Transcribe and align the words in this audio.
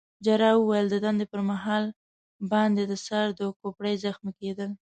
جراح 0.25 0.55
وویل: 0.57 0.85
د 0.89 0.95
دندې 1.05 1.25
پر 1.31 1.41
مهال 1.49 1.83
باندي 2.51 2.83
د 2.87 2.93
سر 3.05 3.25
د 3.39 3.41
کوپړۍ 3.59 3.95
زخمي 4.03 4.31
کېدل. 4.39 4.69